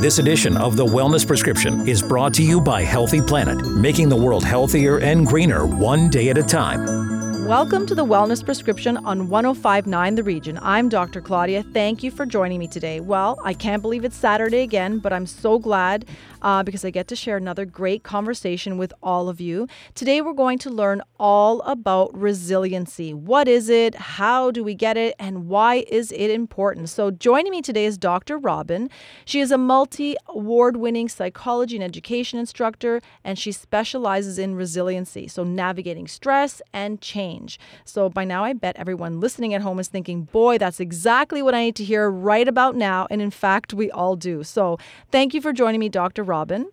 [0.00, 4.16] This edition of The Wellness Prescription is brought to you by Healthy Planet, making the
[4.16, 7.10] world healthier and greener one day at a time.
[7.46, 10.58] Welcome to the Wellness Prescription on 1059 The Region.
[10.62, 11.20] I'm Dr.
[11.20, 11.64] Claudia.
[11.64, 13.00] Thank you for joining me today.
[13.00, 16.06] Well, I can't believe it's Saturday again, but I'm so glad
[16.42, 19.66] uh, because I get to share another great conversation with all of you.
[19.94, 23.12] Today, we're going to learn all about resiliency.
[23.12, 23.94] What is it?
[23.94, 25.14] How do we get it?
[25.18, 26.88] And why is it important?
[26.88, 28.38] So, joining me today is Dr.
[28.38, 28.90] Robyne.
[29.24, 35.28] She is a multi award winning psychology and education instructor, and she specializes in resiliency,
[35.28, 37.58] so navigating stress and change.
[37.84, 41.54] So, by now, I bet everyone listening at home is thinking, boy, that's exactly what
[41.54, 43.06] I need to hear right about now.
[43.10, 44.42] And in fact, we all do.
[44.42, 44.78] So,
[45.10, 46.24] thank you for joining me, Dr.
[46.30, 46.66] Robyne.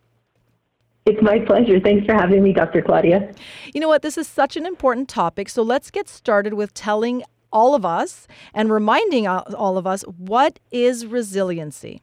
[1.06, 1.80] It's my pleasure.
[1.80, 2.82] Thanks for having me, Dr.
[2.82, 3.34] Claudia.
[3.74, 4.02] You know what?
[4.02, 5.48] This is such an important topic.
[5.50, 10.60] So let's get started with telling all of us and reminding all of us what
[10.70, 12.02] is resiliency.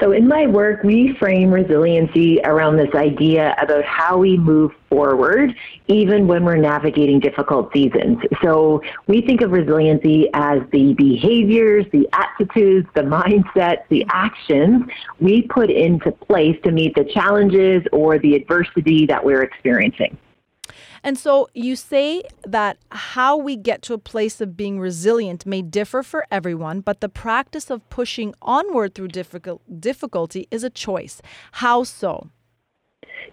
[0.00, 5.54] So, in my work, we frame resiliency around this idea about how we move forward,
[5.86, 8.18] even when we're navigating difficult seasons.
[8.42, 14.84] So, we think of resiliency as the behaviors, the attitudes, the mindsets, the actions
[15.20, 20.16] we put into place to meet the challenges or the adversity that we're experiencing.
[21.04, 25.62] And so you say that how we get to a place of being resilient may
[25.62, 31.20] differ for everyone, but the practice of pushing onward through difficult, difficulty is a choice.
[31.52, 32.30] How so?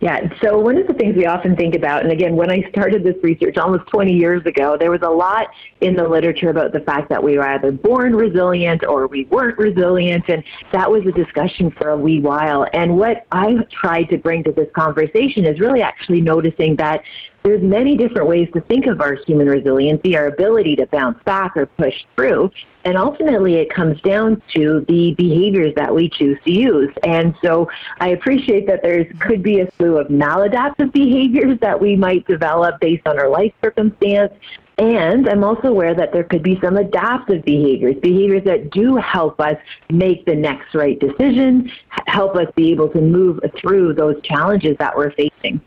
[0.01, 3.03] Yeah, so one of the things we often think about, and again, when I started
[3.03, 5.47] this research almost 20 years ago, there was a lot
[5.81, 9.57] in the literature about the fact that we were either born resilient or we weren't
[9.57, 12.65] resilient, and that was a discussion for a wee while.
[12.71, 17.01] And what I tried to bring to this conversation is really actually noticing that
[17.49, 21.57] there's many different ways to think of our human resiliency, our ability to bounce back
[21.57, 22.51] or push through.
[22.85, 26.93] And ultimately, it comes down to the behaviors that we choose to use.
[27.03, 27.67] And so
[27.99, 32.79] I appreciate that there could be a slew of maladaptive behaviors that we might develop
[32.79, 34.31] based on our life circumstance.
[34.77, 39.41] And I'm also aware that there could be some adaptive behaviors, behaviors that do help
[39.41, 39.57] us
[39.89, 41.71] make the next right decision,
[42.05, 45.59] help us be able to move through those challenges that we're facing.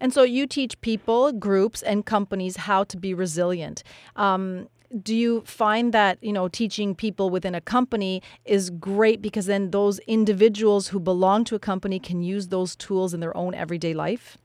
[0.00, 3.82] And so you teach people, groups, and companies how to be resilient.
[4.16, 4.68] Um,
[5.02, 9.70] do you find that you know teaching people within a company is great because then
[9.70, 13.94] those individuals who belong to a company can use those tools in their own everyday
[13.94, 14.36] life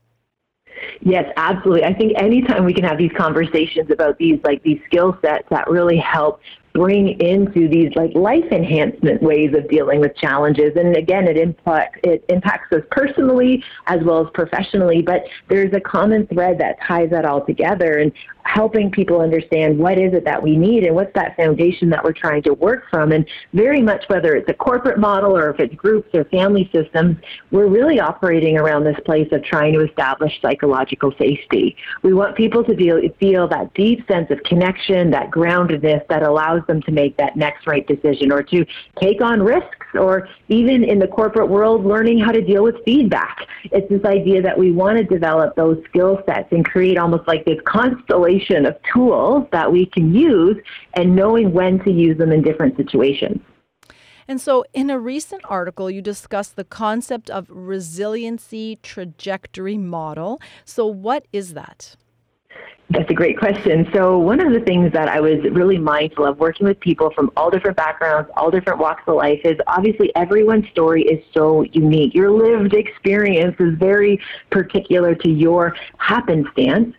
[1.00, 1.84] Yes, absolutely.
[1.84, 5.68] I think anytime we can have these conversations about these like these skill sets that
[5.68, 6.40] really help
[6.76, 10.76] bring into these like life enhancement ways of dealing with challenges.
[10.76, 15.00] And again, it impact it impacts us personally as well as professionally.
[15.00, 17.98] But there's a common thread that ties that all together.
[17.98, 18.12] And
[18.46, 22.12] helping people understand what is it that we need and what's that foundation that we're
[22.12, 23.12] trying to work from.
[23.12, 27.16] And very much whether it's a corporate model or if it's groups or family systems,
[27.50, 31.76] we're really operating around this place of trying to establish psychological safety.
[32.02, 36.62] We want people to feel, feel that deep sense of connection, that groundedness that allows
[36.66, 38.64] them to make that next right decision or to
[39.00, 43.46] take on risks or even in the corporate world, learning how to deal with feedback.
[43.64, 47.44] It's this idea that we want to develop those skill sets and create almost like
[47.44, 50.56] this constellation of tools that we can use
[50.94, 53.40] and knowing when to use them in different situations.
[54.28, 60.40] And so, in a recent article, you discussed the concept of resiliency trajectory model.
[60.64, 61.96] So, what is that?
[62.90, 63.88] That's a great question.
[63.92, 67.32] So, one of the things that I was really mindful of working with people from
[67.36, 72.14] all different backgrounds, all different walks of life is obviously everyone's story is so unique.
[72.14, 74.20] Your lived experience is very
[74.50, 76.94] particular to your happenstance.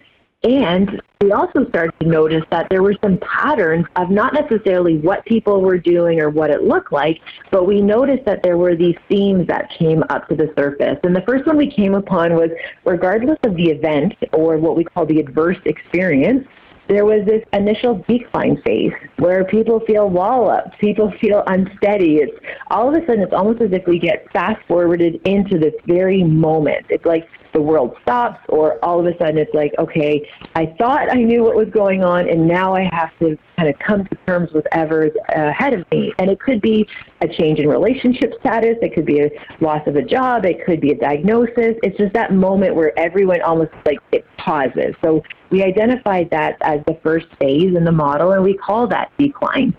[0.48, 5.26] And we also started to notice that there were some patterns of not necessarily what
[5.26, 7.20] people were doing or what it looked like,
[7.52, 10.98] but we noticed that there were these themes that came up to the surface.
[11.04, 12.50] And the first one we came upon was
[12.86, 16.48] regardless of the event or what we call the adverse experience,
[16.88, 22.20] there was this initial decline phase where people feel walloped, people feel unsteady.
[22.20, 22.40] It's
[22.72, 26.24] all of a sudden it's almost as if we get fast forwarded into this very
[26.24, 26.86] moment.
[26.88, 27.28] It's like
[27.58, 31.44] the world stops or all of a sudden it's like, okay, I thought I knew
[31.44, 34.66] what was going on and now I have to kind of come to terms with
[34.66, 36.14] whatever's ahead of me.
[36.20, 36.88] And it could be
[37.22, 40.80] a change in relationship status, it could be a loss of a job, it could
[40.80, 41.76] be a diagnosis.
[41.82, 44.94] It's just that moment where everyone almost like it pauses.
[45.04, 49.12] So we identified that as the first phase in the model, and we call that
[49.18, 49.76] decline.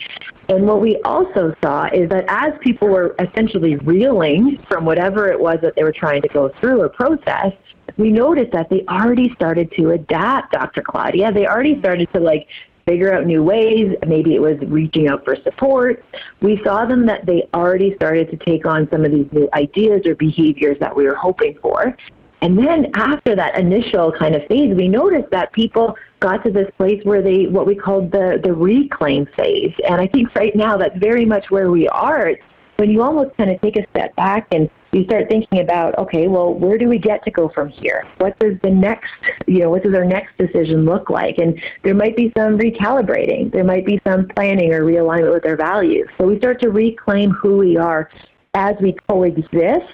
[0.49, 5.39] And what we also saw is that as people were essentially reeling from whatever it
[5.39, 7.53] was that they were trying to go through or process,
[7.99, 10.83] we noticed that they already started to adapt, Dr.
[10.83, 11.33] Claudia.
[11.33, 11.81] They already mm-hmm.
[11.81, 12.47] started to like
[12.87, 13.95] figure out new ways.
[14.07, 16.03] Maybe it was reaching out for support.
[16.41, 20.07] We saw them that they already started to take on some of these new ideas
[20.07, 21.95] or behaviors that we were hoping for.
[22.41, 26.71] And then after that initial kind of phase, we noticed that people got to this
[26.77, 29.75] place where they, what we called the, the reclaim phase.
[29.89, 32.31] And I think right now that's very much where we are.
[32.77, 36.29] When you almost kind of take a step back and you start thinking about, okay,
[36.29, 38.07] well, where do we get to go from here?
[38.19, 39.11] What does the next,
[39.47, 41.39] you know, what does our next decision look like?
[41.39, 43.53] And there might be some recalibrating.
[43.53, 46.09] There might be some planning or realignment with our values.
[46.17, 48.11] So we start to reclaim who we are
[48.55, 49.93] as we coexist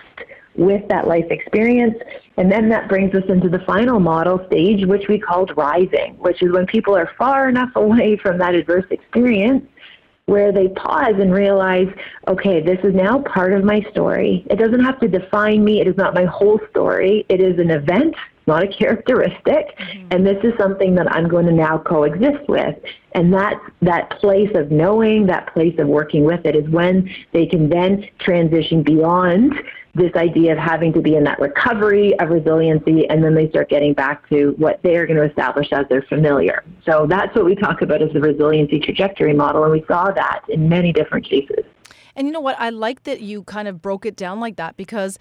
[0.56, 1.96] with that life experience.
[2.36, 6.42] And then that brings us into the final model stage, which we called rising, which
[6.42, 9.66] is when people are far enough away from that adverse experience
[10.26, 11.88] where they pause and realize,
[12.28, 14.46] okay, this is now part of my story.
[14.50, 15.80] It doesn't have to define me.
[15.80, 17.26] It is not my whole story.
[17.28, 18.14] It is an event,
[18.46, 19.76] not a characteristic.
[19.78, 20.08] Mm-hmm.
[20.12, 22.74] And this is something that I'm going to now coexist with.
[23.12, 27.46] And that, that place of knowing, that place of working with it is when they
[27.46, 29.54] can then transition beyond
[29.94, 33.68] this idea of having to be in that recovery of resiliency, and then they start
[33.68, 36.64] getting back to what they're going to establish as their familiar.
[36.84, 40.40] So that's what we talk about as the resiliency trajectory model, and we saw that
[40.48, 41.64] in many different cases.
[42.16, 42.56] And you know what?
[42.60, 45.18] I like that you kind of broke it down like that because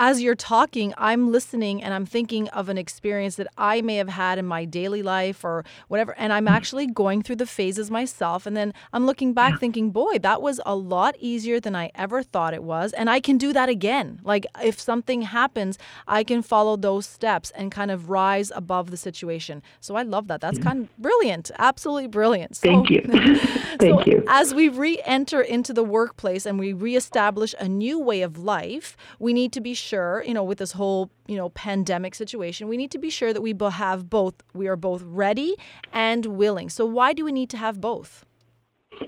[0.00, 4.08] as you're talking, I'm listening and I'm thinking of an experience that I may have
[4.08, 6.14] had in my daily life or whatever.
[6.16, 6.54] And I'm mm-hmm.
[6.54, 8.46] actually going through the phases myself.
[8.46, 12.22] And then I'm looking back thinking, boy, that was a lot easier than I ever
[12.22, 12.94] thought it was.
[12.94, 14.20] And I can do that again.
[14.24, 15.76] Like if something happens,
[16.08, 19.62] I can follow those steps and kind of rise above the situation.
[19.80, 20.40] So I love that.
[20.40, 20.64] That's yeah.
[20.64, 21.50] kind of brilliant.
[21.58, 22.56] Absolutely brilliant.
[22.56, 23.02] So, Thank you.
[23.78, 24.24] Thank so you.
[24.28, 28.96] As we re enter into the workplace and we reestablish a new way of life,
[29.18, 32.76] we need to be sure, you know, with this whole, you know, pandemic situation, we
[32.76, 35.56] need to be sure that we have both, we are both ready
[35.92, 36.68] and willing.
[36.68, 38.24] So why do we need to have both?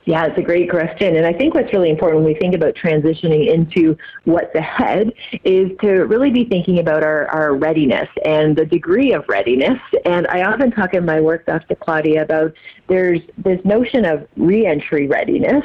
[0.04, 1.16] Yeah, it's a great question.
[1.16, 5.12] And I think what's really important when we think about transitioning into what's ahead
[5.44, 9.78] is to really be thinking about our, our readiness and the degree of readiness.
[10.04, 11.74] And I often talk in my work, Dr.
[11.74, 12.54] Claudia, about
[12.88, 15.64] there's this notion of reentry readiness.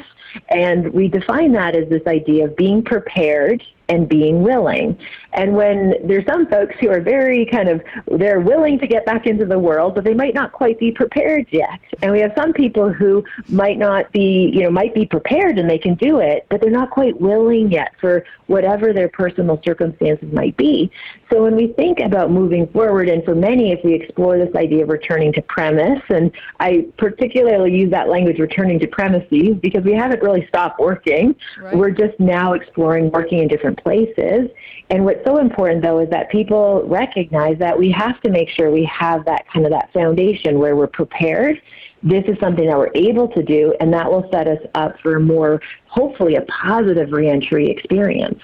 [0.50, 4.98] And we define that as this idea of being prepared and being willing.
[5.32, 7.82] And when there's some folks who are very kind of,
[8.18, 11.46] they're willing to get back into the world, but they might not quite be prepared
[11.50, 11.78] yet.
[12.02, 15.68] And we have some people who might not be, you know, might be prepared and
[15.68, 20.32] they can do it, but they're not quite willing yet for whatever their personal circumstances
[20.32, 20.90] might be.
[21.30, 24.84] So when we think about moving forward, and for many, if we explore this idea
[24.84, 29.92] of returning to premise, and I particularly use that language, returning to premises, because we
[29.92, 31.36] haven't really stopped working.
[31.58, 31.76] Right.
[31.76, 34.50] We're just now exploring working in different places.
[34.90, 38.70] And what's so important though is that people recognize that we have to make sure
[38.70, 41.60] we have that kind of that foundation where we're prepared.
[42.02, 45.18] This is something that we're able to do, and that will set us up for
[45.18, 48.40] more, hopefully, a positive reentry experience.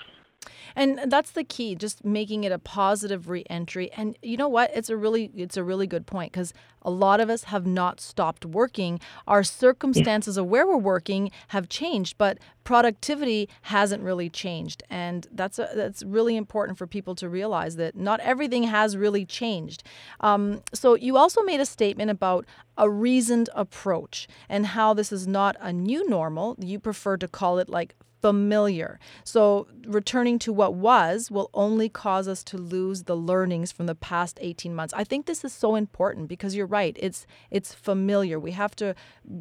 [0.77, 3.91] And that's the key, just making it a positive reentry.
[3.93, 4.71] And you know what?
[4.75, 8.01] It's a really it's a really good point because a lot of us have not
[8.01, 9.01] stopped working.
[9.27, 14.83] Our circumstances of where we're working have changed, but productivity hasn't really changed.
[14.91, 19.25] And that's a, that's really important for people to realize that not everything has really
[19.25, 19.83] changed.
[20.21, 22.45] Um, so you also made a statement about
[22.77, 26.57] a reasoned approach and how this is not a new normal.
[26.59, 27.95] You prefer to call it like
[28.25, 28.99] familiar.
[29.23, 33.95] So, returning to what was will only cause us to lose the learnings from the
[33.95, 34.95] past 18 months.
[34.97, 36.97] I think this is so important because you're right.
[36.99, 38.41] It's it's familiar.
[38.41, 38.95] We have to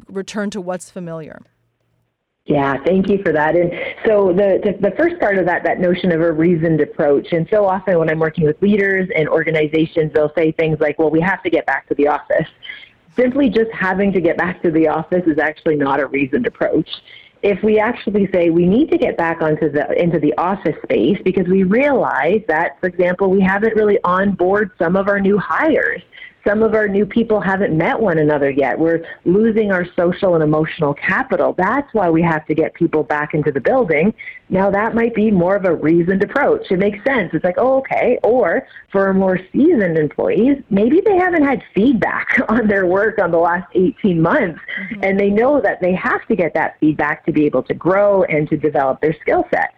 [0.10, 1.40] return to what's familiar.
[2.44, 3.56] Yeah, thank you for that.
[3.56, 3.72] And
[4.06, 7.28] so the, the, the first part of that, that notion of a reasoned approach.
[7.32, 11.10] And so often when I'm working with leaders and organizations, they'll say things like, well,
[11.10, 12.50] we have to get back to the office.
[13.16, 16.90] Simply just having to get back to the office is actually not a reasoned approach
[17.44, 21.18] if we actually say we need to get back onto the into the office space
[21.26, 25.38] because we realize that, for example, we haven't really on board some of our new
[25.38, 26.02] hires
[26.46, 28.78] some of our new people haven't met one another yet.
[28.78, 31.54] We're losing our social and emotional capital.
[31.58, 34.14] That's why we have to get people back into the building.
[34.50, 36.70] Now, that might be more of a reasoned approach.
[36.70, 37.32] It makes sense.
[37.34, 38.20] It's like, oh, okay.
[38.24, 43.38] Or for more seasoned employees, maybe they haven't had feedback on their work on the
[43.38, 45.04] last 18 months, mm-hmm.
[45.04, 48.24] and they know that they have to get that feedback to be able to grow
[48.24, 49.74] and to develop their skill set.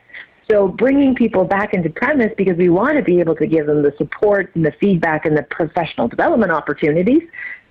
[0.50, 3.82] So bringing people back into premise because we want to be able to give them
[3.82, 7.24] the support and the feedback and the professional development opportunities,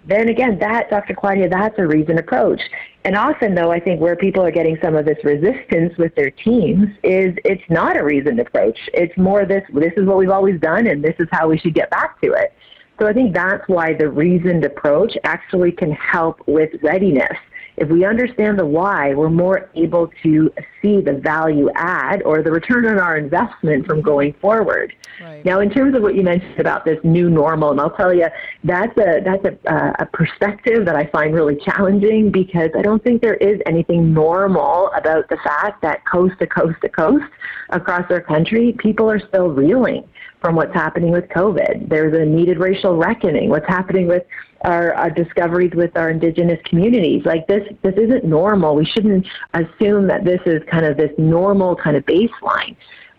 [0.06, 1.14] then again, that, Dr.
[1.14, 2.60] Claudia, that's a reasoned approach.
[3.04, 6.30] And often, though, I think where people are getting some of this resistance with their
[6.30, 8.78] teams is it's not a reasoned approach.
[8.92, 11.74] It's more this, this is what we've always done and this is how we should
[11.74, 12.52] get back to it.
[12.98, 17.36] So I think that's why the reasoned approach actually can help with readiness.
[17.76, 22.52] If we understand the why, we're more able to see the value add or the
[22.52, 24.94] return on our investment from going forward.
[25.20, 25.44] Right.
[25.44, 28.28] Now, in terms of what you mentioned about this new normal, and I'll tell you,
[28.62, 33.02] that's a that's a, uh, a perspective that I find really challenging because I don't
[33.02, 37.24] think there is anything normal about the fact that coast to coast to coast
[37.70, 40.08] across our country, people are still reeling
[40.40, 41.88] from what's happening with COVID.
[41.88, 43.48] There's a needed racial reckoning.
[43.48, 44.24] What's happening with
[44.64, 47.22] our, discoveries with our indigenous communities.
[47.24, 48.74] Like this, this isn't normal.
[48.74, 52.76] We shouldn't assume that this is kind of this normal kind of baseline.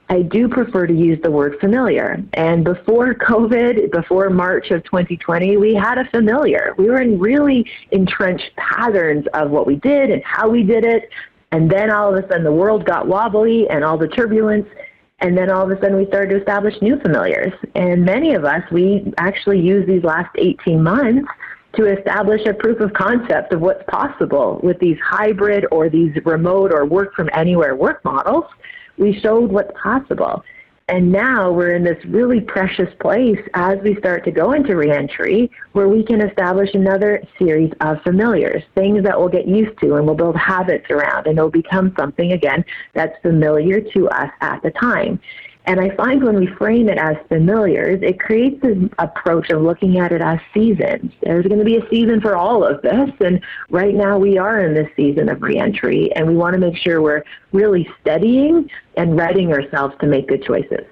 [0.09, 2.23] I do prefer to use the word familiar.
[2.33, 6.73] And before COVID, before March of 2020, we had a familiar.
[6.77, 11.09] We were in really entrenched patterns of what we did and how we did it.
[11.51, 14.67] And then all of a sudden the world got wobbly and all the turbulence
[15.19, 17.53] and then all of a sudden we started to establish new familiars.
[17.75, 21.27] And many of us, we actually use these last 18 months
[21.77, 26.72] to establish a proof of concept of what's possible with these hybrid or these remote
[26.72, 28.45] or work from anywhere work models.
[28.98, 30.43] We showed what's possible.
[30.87, 35.49] And now we're in this really precious place as we start to go into reentry
[35.71, 40.05] where we can establish another series of familiars, things that we'll get used to and
[40.05, 42.63] we'll build habits around and it'll become something again
[42.93, 45.19] that's familiar to us at the time.
[45.67, 49.98] And I find when we frame it as familiars, it creates an approach of looking
[49.98, 51.12] at it as seasons.
[51.24, 54.62] There's going to be a season for all of this, and right now we are
[54.62, 59.17] in this season of reentry, and we want to make sure we're really studying and
[59.17, 60.86] readying ourselves to make good choices.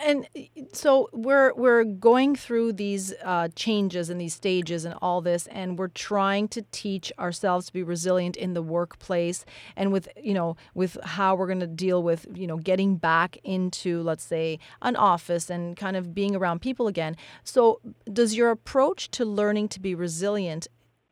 [0.00, 0.28] And
[0.72, 5.78] so we're we're going through these uh, changes and these stages and all this, and
[5.78, 9.44] we're trying to teach ourselves to be resilient in the workplace
[9.76, 13.38] and with you know with how we're going to deal with you know getting back
[13.42, 17.16] into let's say an office and kind of being around people again.
[17.42, 17.80] So
[18.12, 20.68] does your approach to learning to be resilient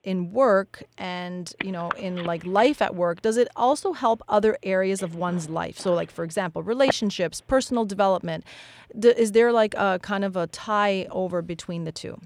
[0.06, 4.56] in work and you know in like life at work does it also help other
[4.62, 5.78] areas of one's life?
[5.78, 8.44] So like for example relationships personal development.
[9.02, 12.18] Is there like a kind of a tie over between the two?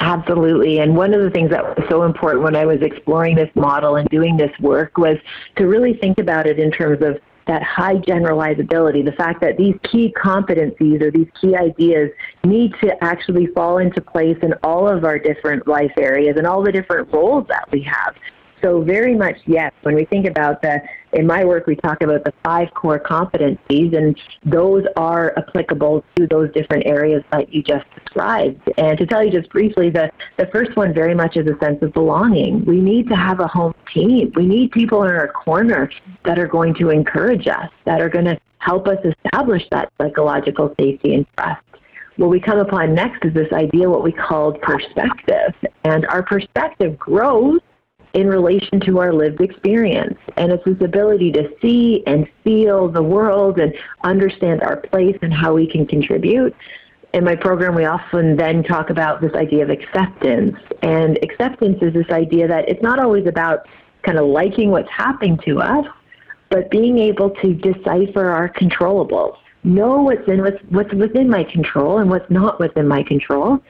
[0.00, 0.80] Absolutely.
[0.80, 3.94] And one of the things that was so important when I was exploring this model
[3.94, 5.16] and doing this work was
[5.56, 9.74] to really think about it in terms of that high generalizability, the fact that these
[9.84, 12.10] key competencies or these key ideas
[12.44, 16.62] need to actually fall into place in all of our different life areas and all
[16.62, 18.14] the different roles that we have.
[18.62, 19.72] So very much yes.
[19.82, 20.80] When we think about the
[21.12, 26.26] in my work, we talk about the five core competencies, and those are applicable to
[26.26, 28.62] those different areas that you just described.
[28.78, 31.82] And to tell you just briefly, the the first one very much is a sense
[31.82, 32.64] of belonging.
[32.64, 34.32] We need to have a home team.
[34.34, 35.90] We need people in our corner
[36.24, 40.74] that are going to encourage us, that are going to help us establish that psychological
[40.80, 41.60] safety and trust
[42.16, 45.54] what we come upon next is this idea what we called perspective.
[45.84, 47.60] And our perspective grows
[48.14, 50.18] in relation to our lived experience.
[50.36, 55.32] And it's this ability to see and feel the world and understand our place and
[55.32, 56.54] how we can contribute.
[57.12, 60.56] In my program, we often then talk about this idea of acceptance.
[60.82, 63.66] And acceptance is this idea that it's not always about
[64.02, 65.86] kind of liking what's happening to us,
[66.50, 71.98] but being able to decipher our controllables, know what's in what's, what's within my control
[71.98, 73.60] and what's not within my control,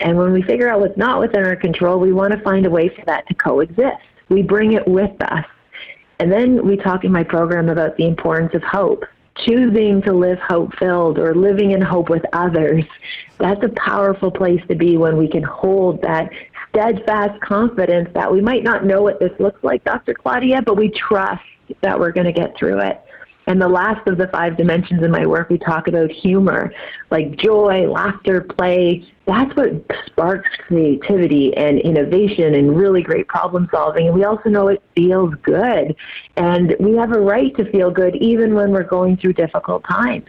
[0.00, 2.70] and when we figure out what's not within our control, we want to find a
[2.70, 4.02] way for that to coexist.
[4.28, 5.44] We bring it with us.
[6.18, 9.04] And then we talk in my program about the importance of hope.
[9.44, 12.84] Choosing to live hope filled or living in hope with others.
[13.38, 16.30] That's a powerful place to be when we can hold that
[16.70, 20.14] steadfast confidence that we might not know what this looks like, Dr.
[20.14, 21.44] Claudia, but we trust
[21.82, 23.00] that we're going to get through it.
[23.46, 26.72] And the last of the five dimensions in my work, we talk about humor,
[27.10, 29.06] like joy, laughter, play.
[29.26, 29.72] That's what
[30.06, 34.06] sparks creativity and innovation and really great problem solving.
[34.06, 35.94] And we also know it feels good.
[36.36, 40.26] And we have a right to feel good even when we're going through difficult times.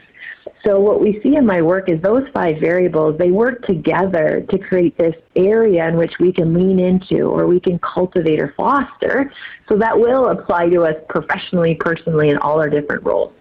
[0.65, 4.57] So what we see in my work is those five variables, they work together to
[4.57, 9.31] create this area in which we can lean into or we can cultivate or foster.
[9.69, 13.33] So that will apply to us professionally, personally, in all our different roles.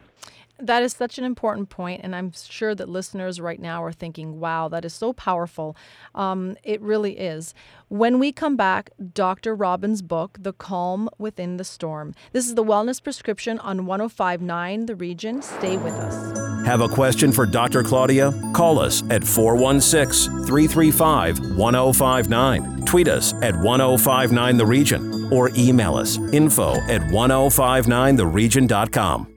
[0.58, 4.40] That is such an important point, and I'm sure that listeners right now are thinking,
[4.40, 5.76] wow, that is so powerful.
[6.14, 7.52] Um, it really is.
[7.88, 9.54] When we come back, Dr.
[9.54, 12.14] Robyne's book, The Calm Within the Storm.
[12.32, 15.42] This is the Wellness Prescription on 1059 The Region.
[15.42, 16.66] Stay with us.
[16.66, 17.84] Have a question for Dr.
[17.84, 18.32] Claudia?
[18.52, 22.84] Call us at 416 335 1059.
[22.86, 29.36] Tweet us at 1059 The Region or email us info at 1059theregion.com.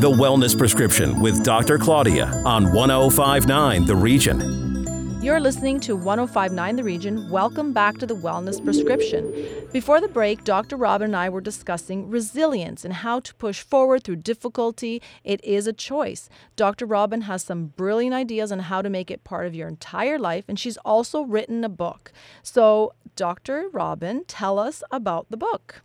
[0.00, 1.76] The Wellness Prescription with Dr.
[1.76, 5.20] Claudia on 1059 The Region.
[5.20, 7.28] You're listening to 1059 The Region.
[7.28, 9.34] Welcome back to the Wellness Prescription.
[9.72, 10.76] Before the break, Dr.
[10.76, 15.02] Robyne and I were discussing resilience and how to push forward through difficulty.
[15.24, 16.28] It is a choice.
[16.54, 16.86] Dr.
[16.86, 20.44] Robyne has some brilliant ideas on how to make it part of your entire life,
[20.46, 22.12] and she's also written a book.
[22.44, 23.68] So, Dr.
[23.72, 25.82] Robyne, tell us about the book.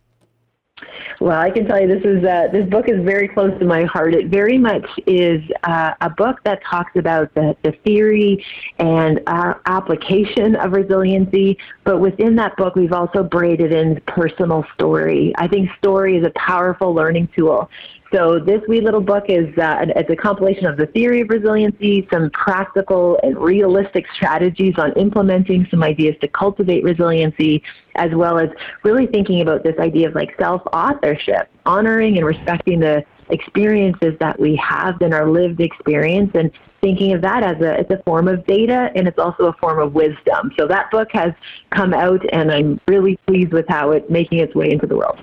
[1.20, 3.84] Well, I can tell you this is uh, this book is very close to my
[3.84, 4.14] heart.
[4.14, 8.44] It very much is uh, a book that talks about the, the theory
[8.78, 11.56] and our application of resiliency.
[11.84, 15.32] But within that book, we've also braided in personal story.
[15.38, 17.70] I think story is a powerful learning tool.
[18.14, 22.06] So this wee little book is uh, it's a compilation of the theory of resiliency,
[22.12, 27.60] some practical and realistic strategies on implementing some ideas to cultivate resiliency,
[27.96, 28.50] as well as
[28.84, 34.54] really thinking about this idea of like self-authorship, honoring and respecting the experiences that we
[34.54, 36.52] have in our lived experience and
[36.82, 39.80] thinking of that as a it's a form of data and it's also a form
[39.80, 40.52] of wisdom.
[40.56, 41.32] So that book has
[41.70, 45.18] come out and I'm really pleased with how it's making its way into the world.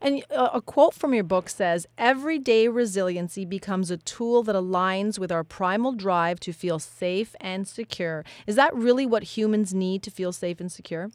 [0.00, 5.18] And uh, a quote from your book says Everyday resiliency becomes a tool that aligns
[5.18, 8.24] with our primal drive to feel safe and secure.
[8.46, 11.10] Is that really what humans need to feel safe and secure?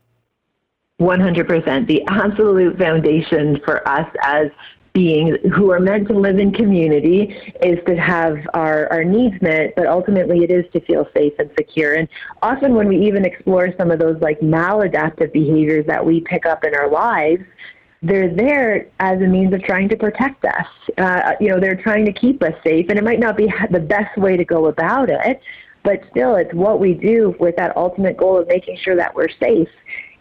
[1.01, 1.88] 100%.
[1.88, 4.48] The absolute foundation for us as
[4.94, 9.74] beings who are meant to live in community is to have our, our needs met,
[9.75, 11.96] but ultimately it is to feel safe and secure.
[11.96, 12.08] And
[12.42, 16.63] often when we even explore some of those like maladaptive behaviors that we pick up
[16.63, 17.44] in our lives,
[18.05, 20.67] they're there as a means of trying to protect us.
[20.97, 23.79] Uh, you know, they're trying to keep us safe, and it might not be the
[23.79, 25.41] best way to go about it,
[25.83, 29.29] but still, it's what we do with that ultimate goal of making sure that we're
[29.39, 29.69] safe.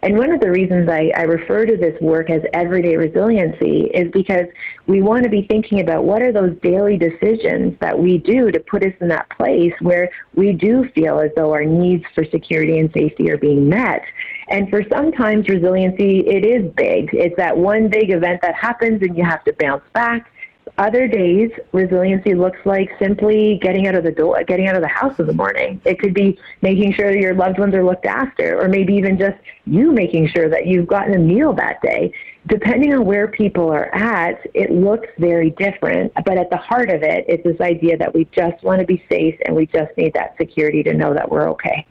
[0.03, 4.13] And one of the reasons I, I refer to this work as everyday resiliency is
[4.13, 4.45] because
[4.87, 8.61] we want to be thinking about what are those daily decisions that we do to
[8.61, 12.79] put us in that place where we do feel as though our needs for security
[12.79, 14.03] and safety are being met.
[14.49, 17.11] And for sometimes resiliency, it is big.
[17.13, 20.31] It's that one big event that happens and you have to bounce back.
[20.77, 24.89] Other days, resiliency looks like simply getting out of the door, getting out of the
[24.89, 25.81] house in the morning.
[25.85, 29.37] It could be making sure your loved ones are looked after, or maybe even just
[29.67, 32.13] you making sure that you've gotten a meal that day.
[32.49, 36.13] Depending on where people are at, it looks very different.
[36.25, 39.05] But at the heart of it, it's this idea that we just want to be
[39.09, 41.87] safe and we just need that security to know that we're okay.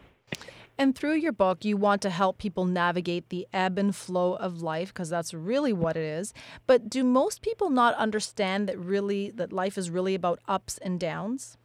[0.77, 4.61] And through your book, you want to help people navigate the ebb and flow of
[4.61, 6.33] life because that's really what it is.
[6.65, 10.99] But do most people not understand that really that life is really about ups and
[10.99, 11.57] downs?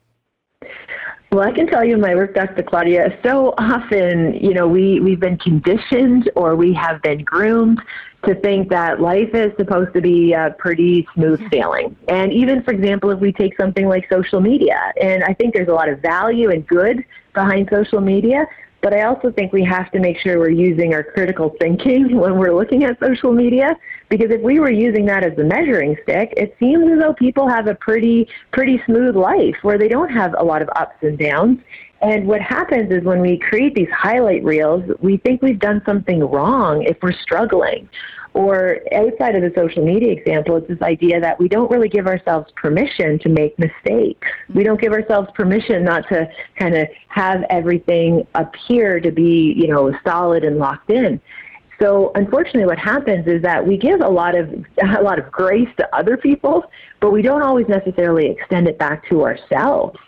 [1.31, 2.63] Well, I can tell you in my work, Dr.
[2.63, 7.83] Claudia, so often, you know, we, we've been conditioned or we have been groomed
[8.25, 11.95] to think that life is supposed to be uh, pretty smooth sailing.
[12.09, 15.69] And even, for example, if we take something like social media, and I think there's
[15.69, 18.47] a lot of value and good behind social media,
[18.81, 22.39] but I also think we have to make sure we're using our critical thinking when
[22.39, 23.77] we're looking at social media.
[24.09, 27.49] Because if we were using that as the measuring stick, it seems as though people
[27.49, 31.19] have a pretty, pretty smooth life where they don't have a lot of ups and
[31.19, 31.59] downs.
[32.01, 36.21] And what happens is when we create these highlight reels, we think we've done something
[36.21, 37.89] wrong if we're struggling.
[38.39, 42.07] Or outside of the social media example, it's this idea that we don't really give
[42.07, 44.29] ourselves permission to make mistakes.
[44.55, 49.67] We don't give ourselves permission not to kind of have everything appear to be, you
[49.67, 51.21] know, solid and locked in.
[51.81, 54.49] So unfortunately, what happens is that we give a lot of
[54.99, 56.65] a lot of grace to other people,
[57.01, 59.99] but we don't always necessarily extend it back to ourselves.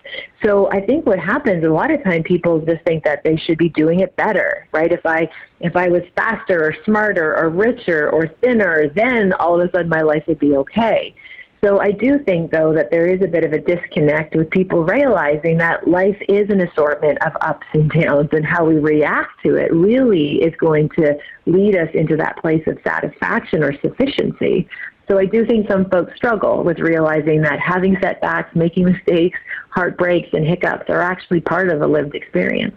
[0.45, 3.59] So I think what happens a lot of time, people just think that they should
[3.59, 4.91] be doing it better, right?
[4.91, 5.29] If I
[5.61, 9.89] if I was faster or smarter or richer or thinner, then all of a sudden
[9.89, 11.15] my life would be okay.
[11.63, 14.83] So I do think, though, that there is a bit of a disconnect with people
[14.83, 19.57] realizing that life is an assortment of ups and downs, and how we react to
[19.57, 24.67] it really is going to lead us into that place of satisfaction or sufficiency.
[25.11, 30.29] So I do think some folks struggle with realizing that having setbacks, making mistakes, heartbreaks,
[30.33, 32.77] and hiccups are actually part of a lived experience.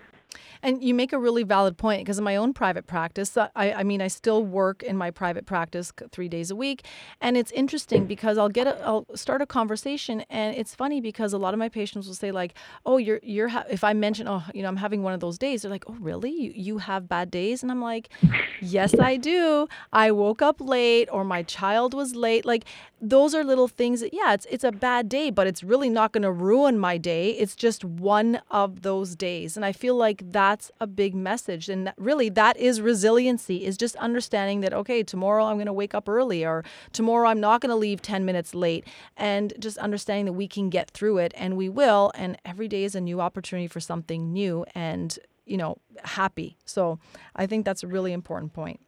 [0.63, 3.73] And you make a really valid point because in my own private practice, uh, I,
[3.73, 6.85] I mean, I still work in my private practice three days a week,
[7.19, 11.33] and it's interesting because I'll get a, I'll start a conversation, and it's funny because
[11.33, 12.53] a lot of my patients will say like,
[12.85, 15.37] "Oh, you're you're," ha-, if I mention, "Oh, you know, I'm having one of those
[15.37, 16.31] days," they're like, "Oh, really?
[16.31, 18.07] You you have bad days?" And I'm like,
[18.61, 19.67] "Yes, I do.
[19.91, 22.45] I woke up late, or my child was late.
[22.45, 22.63] Like
[23.01, 26.13] those are little things that yeah, it's it's a bad day, but it's really not
[26.13, 27.31] going to ruin my day.
[27.31, 31.67] It's just one of those days, and I feel like that that's a big message.
[31.67, 35.73] And that, really, that is resiliency, is just understanding that, okay, tomorrow I'm going to
[35.73, 38.85] wake up early or tomorrow I'm not going to leave 10 minutes late.
[39.17, 42.11] And just understanding that we can get through it and we will.
[42.13, 46.55] And every day is a new opportunity for something new and, you know, happy.
[46.65, 46.99] So
[47.35, 48.79] I think that's a really important point.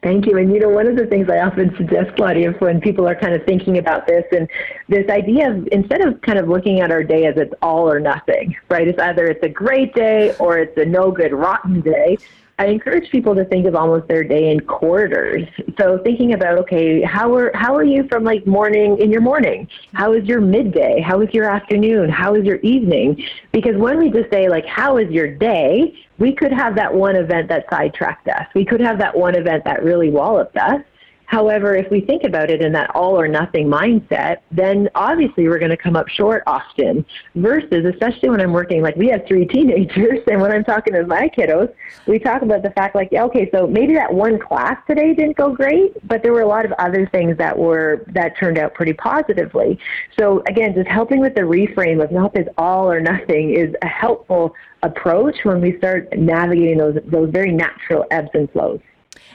[0.00, 0.38] Thank you.
[0.38, 3.34] And you know, one of the things I often suggest, Claudia, when people are kind
[3.34, 4.48] of thinking about this and
[4.88, 7.98] this idea of instead of kind of looking at our day as it's all or
[7.98, 8.86] nothing, right?
[8.86, 12.16] It's either it's a great day or it's a no good, rotten day.
[12.58, 15.46] I encourage people to think of almost their day in quarters.
[15.78, 19.68] So thinking about okay, how are how are you from like morning in your morning?
[19.94, 21.00] How is your midday?
[21.00, 22.08] How is your afternoon?
[22.08, 23.24] How is your evening?
[23.52, 27.14] Because when we just say like how is your day, we could have that one
[27.14, 28.46] event that sidetracked us.
[28.54, 30.82] We could have that one event that really walloped us.
[31.28, 35.58] However, if we think about it in that all or nothing mindset, then obviously we're
[35.58, 37.04] going to come up short often.
[37.34, 41.06] Versus, especially when I'm working, like we have three teenagers, and when I'm talking to
[41.06, 41.70] my kiddos,
[42.06, 45.54] we talk about the fact, like, okay, so maybe that one class today didn't go
[45.54, 48.94] great, but there were a lot of other things that were that turned out pretty
[48.94, 49.78] positively.
[50.18, 53.86] So again, just helping with the reframe of not as all or nothing is a
[53.86, 58.80] helpful approach when we start navigating those those very natural ebbs and flows.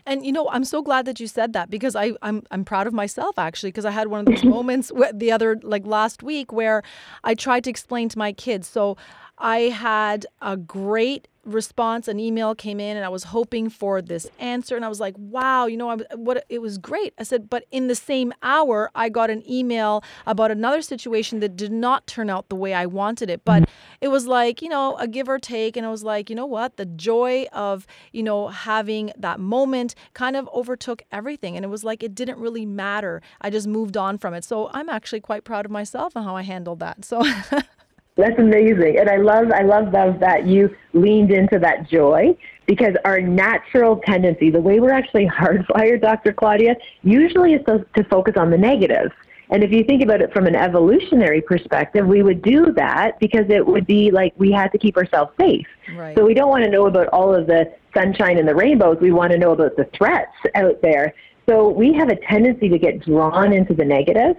[0.06, 2.88] And you know, I'm so glad that you said that because I I'm I'm proud
[2.88, 6.52] of myself actually because I had one of those moments the other like last week
[6.52, 6.84] where
[7.24, 8.68] I tried to explain to my kids.
[8.68, 8.98] So
[9.38, 14.30] I had a great response an email came in and i was hoping for this
[14.40, 14.76] answer.
[14.76, 17.14] And i was like wow you know I, what it was great.
[17.20, 21.56] I said but in the same hour i got an email about another situation that
[21.56, 23.44] did not turn out the way i wanted it.
[23.44, 25.76] But it was like you know a give or take.
[25.76, 26.78] And i was like you know what?
[26.78, 31.56] The joy of you know having that moment kind of overtook everything.
[31.56, 33.22] And it was like it didn't really matter.
[33.42, 34.44] I just moved on from it.
[34.44, 37.04] So i'm actually quite proud of myself and how i handled that.
[37.04, 37.24] So
[38.16, 39.00] That's amazing.
[39.00, 44.52] And I love I love that you leaned into that joy because our natural tendency,
[44.52, 46.32] the way we're actually hardwired, Dr.
[46.32, 49.12] Claudia, usually is to, to focus on the negative.
[49.50, 53.46] And if you think about it from an evolutionary perspective, we would do that because
[53.50, 55.68] it would be like we had to keep ourselves safe.
[55.96, 56.18] Right.
[56.18, 58.98] So we don't want to know about all of the sunshine and the rainbows.
[59.02, 61.14] We want to know about the threats out there.
[61.48, 64.38] So we have a tendency to get drawn into the negative.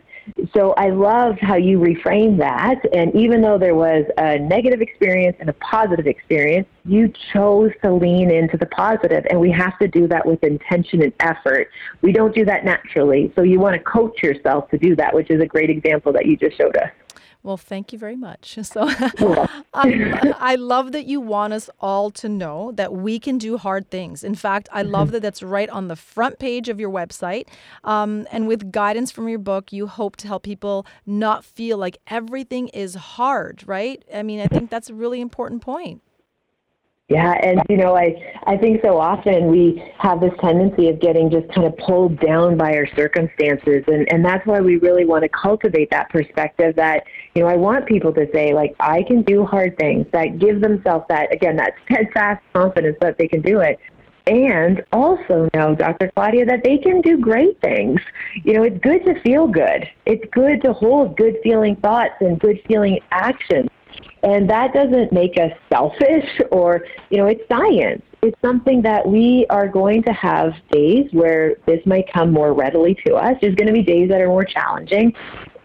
[0.54, 2.80] So I love how you reframe that.
[2.94, 7.92] And even though there was a negative experience and a positive experience, you chose to
[7.92, 11.68] lean into the positive, And we have to do that with intention and effort.
[12.00, 13.32] We don't do that naturally.
[13.36, 16.24] So you want to coach yourself to do that, which is a great example that
[16.24, 16.90] you just showed us.
[17.44, 18.58] Well, thank you very much.
[18.64, 18.88] So
[19.74, 24.24] I love that you want us all to know that we can do hard things.
[24.24, 27.46] In fact, I love that that's right on the front page of your website.
[27.84, 31.98] Um, and with guidance from your book, you hope to help people not feel like
[32.08, 34.02] everything is hard, right?
[34.12, 36.00] I mean, I think that's a really important point.
[37.08, 41.30] Yeah, and you know, I I think so often we have this tendency of getting
[41.30, 45.22] just kind of pulled down by our circumstances, and and that's why we really want
[45.22, 46.74] to cultivate that perspective.
[46.76, 50.06] That you know, I want people to say like, I can do hard things.
[50.12, 53.78] That give themselves that again, that steadfast confidence that they can do it,
[54.26, 56.10] and also know, Dr.
[56.16, 58.00] Claudia, that they can do great things.
[58.44, 59.86] You know, it's good to feel good.
[60.06, 63.68] It's good to hold good feeling thoughts and good feeling actions.
[64.22, 68.02] And that doesn't make us selfish or, you know, it's science.
[68.22, 72.96] It's something that we are going to have days where this might come more readily
[73.06, 73.36] to us.
[73.42, 75.12] There's going to be days that are more challenging.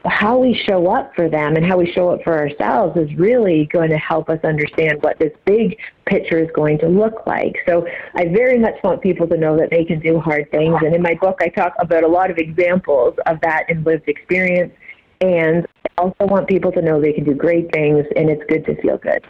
[0.06, 3.70] How we show up for them and how we show up for ourselves is really
[3.72, 7.56] going to help us understand what this big picture is going to look like.
[7.66, 10.76] So I very much want people to know that they can do hard things.
[10.82, 14.10] And in my book, I talk about a lot of examples of that in lived
[14.10, 14.74] experience
[15.22, 18.66] and I also want people to know they can do great things and it's good
[18.66, 19.26] to feel good.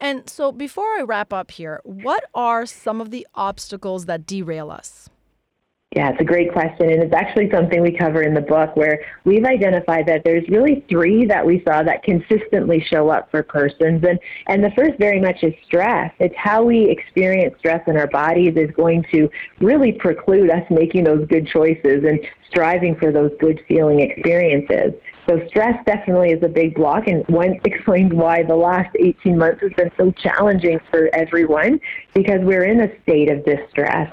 [0.00, 4.70] And so, before I wrap up here, what are some of the obstacles that derail
[4.70, 5.10] us?
[5.96, 6.90] Yeah, it's a great question.
[6.90, 10.84] And it's actually something we cover in the book where we've identified that there's really
[10.90, 14.04] three that we saw that consistently show up for persons.
[14.06, 16.12] And, and the first very much is stress.
[16.20, 21.04] It's how we experience stress in our bodies is going to really preclude us making
[21.04, 22.20] those good choices and
[22.50, 24.92] striving for those good feeling experiences.
[25.26, 29.62] So stress definitely is a big block, and one explains why the last 18 months
[29.62, 31.80] has been so challenging for everyone
[32.14, 34.12] because we're in a state of distress.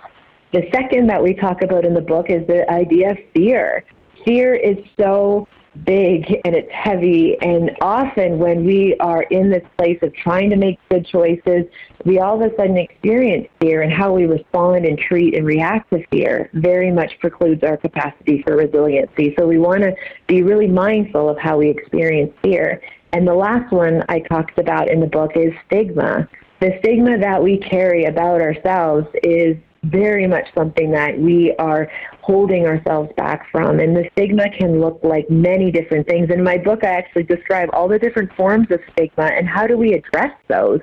[0.52, 3.84] The second that we talk about in the book is the idea of fear.
[4.24, 5.48] Fear is so
[5.84, 7.38] big and it's heavy.
[7.42, 11.66] And often when we are in this place of trying to make good choices,
[12.06, 15.90] we all of a sudden experience fear and how we respond and treat and react
[15.92, 19.36] to fear very much precludes our capacity for resiliency.
[19.38, 19.94] So we want to
[20.28, 22.82] be really mindful of how we experience fear.
[23.12, 26.28] And the last one I talked about in the book is stigma.
[26.60, 29.58] the stigma that we carry about ourselves is
[29.92, 31.90] very much something that we are
[32.22, 33.80] holding ourselves back from.
[33.80, 36.30] And the stigma can look like many different things.
[36.30, 39.78] In my book, I actually describe all the different forms of stigma and how do
[39.78, 40.82] we address those.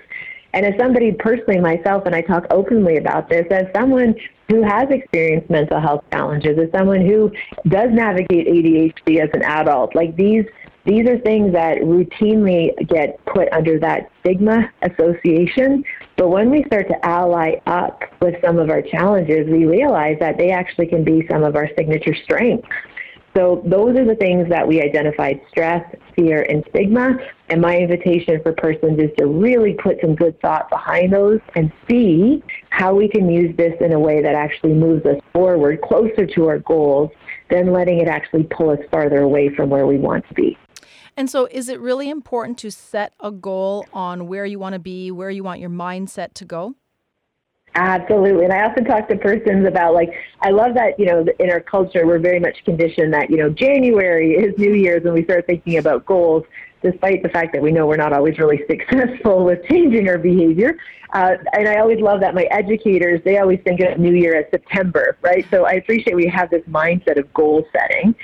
[0.54, 4.14] And as somebody personally myself, and I talk openly about this, as someone
[4.50, 7.32] who has experienced mental health challenges, as someone who
[7.68, 10.44] does navigate ADHD as an adult, like these
[10.84, 15.84] these are things that routinely get put under that stigma association.
[16.22, 20.38] But when we start to ally up with some of our challenges, we realize that
[20.38, 22.68] they actually can be some of our signature strengths.
[23.36, 27.16] So those are the things that we identified stress, fear, and stigma.
[27.48, 31.72] And my invitation for persons is to really put some good thought behind those and
[31.90, 36.24] see how we can use this in a way that actually moves us forward closer
[36.24, 37.10] to our goals
[37.50, 40.56] than letting it actually pull us farther away from where we want to be.
[41.16, 44.78] And so, is it really important to set a goal on where you want to
[44.78, 46.74] be, where you want your mindset to go?
[47.74, 48.44] Absolutely.
[48.44, 51.60] And I often talk to persons about like, I love that, you know, in our
[51.60, 55.46] culture, we're very much conditioned that, you know, January is New Year's and we start
[55.46, 56.44] thinking about goals,
[56.82, 60.76] despite the fact that we know we're not always really successful with changing our behavior.
[61.14, 64.50] Uh, and I always love that my educators, they always think of New Year as
[64.50, 65.46] September, right?
[65.50, 68.14] So I appreciate we have this mindset of goal setting.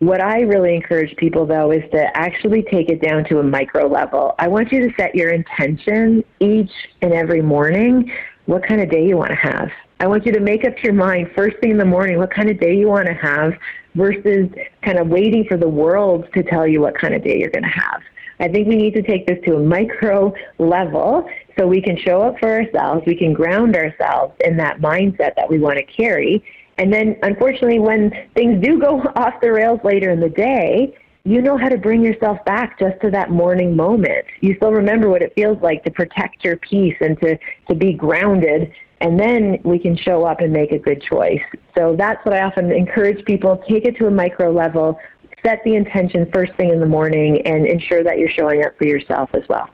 [0.00, 3.86] What I really encourage people, though, is to actually take it down to a micro
[3.86, 4.34] level.
[4.38, 8.10] I want you to set your intention each and every morning
[8.46, 9.68] what kind of day you want to have.
[10.00, 12.48] I want you to make up your mind first thing in the morning what kind
[12.48, 13.52] of day you want to have
[13.94, 14.48] versus
[14.82, 17.64] kind of waiting for the world to tell you what kind of day you're going
[17.64, 18.00] to have.
[18.40, 22.22] I think we need to take this to a micro level so we can show
[22.22, 26.42] up for ourselves, we can ground ourselves in that mindset that we want to carry,
[26.80, 31.42] and then, unfortunately, when things do go off the rails later in the day, you
[31.42, 34.24] know how to bring yourself back just to that morning moment.
[34.40, 37.38] You still remember what it feels like to protect your peace and to,
[37.68, 38.72] to be grounded.
[39.02, 41.42] And then we can show up and make a good choice.
[41.76, 44.98] So that's what I often encourage people take it to a micro level,
[45.44, 48.86] set the intention first thing in the morning, and ensure that you're showing up for
[48.86, 49.68] yourself as well.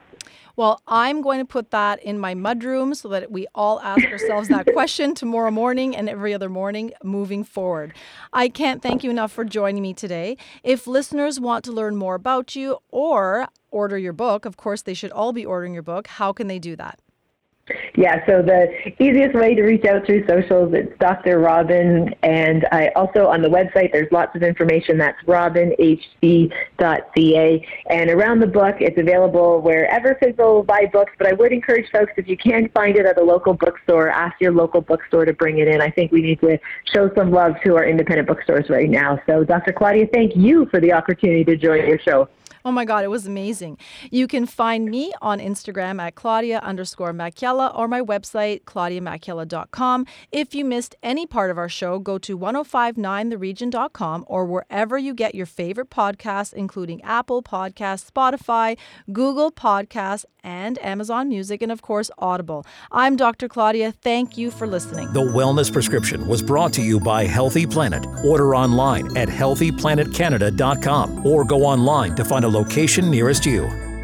[0.57, 4.49] Well, I'm going to put that in my mudroom so that we all ask ourselves
[4.49, 7.93] that question tomorrow morning and every other morning moving forward.
[8.33, 10.39] I can't thank you enough for joining me today.
[10.65, 14.95] If listeners want to learn more about you or order your book, of course, they
[14.95, 16.07] should all be ordering your book.
[16.07, 17.01] How can they do that?
[17.97, 18.69] Yeah, so the
[19.03, 21.41] easiest way to reach out through socials, it's Dr.
[21.41, 22.15] Robyne.
[22.23, 24.99] And I also on the website, there's lots of information.
[24.99, 26.49] That's robynehd.ca.
[27.91, 31.13] And around the book, it's available wherever people buy books.
[31.19, 34.41] But I would encourage folks, if you can find it at a local bookstore, ask
[34.41, 35.81] your local bookstore to bring it in.
[35.81, 36.61] I think we need to
[36.95, 39.19] show some love to our independent bookstores right now.
[39.27, 39.73] So, Dr.
[39.73, 42.29] Claudia, thank you for the opportunity to join your show.
[42.67, 43.79] Oh my God, it was amazing.
[44.11, 50.05] You can find me on Instagram at Claudia underscore Macchiella or my website, claudiamacchiella.com.
[50.33, 55.37] If you missed any part of our show, go to 1059theregion.com or wherever you get
[55.37, 58.77] your favorite podcasts, including Apple Podcasts, Spotify,
[59.13, 62.65] Google Podcasts, and Amazon Music, and of course, Audible.
[62.93, 63.49] I'm Dr.
[63.49, 63.93] Claudia.
[63.93, 65.13] Thank you for listening.
[65.13, 68.07] The Wellness Prescription was brought to you by Healthy Planet.
[68.25, 73.96] Order online at healthyplanetcanada.com or go online to find a location nearest you.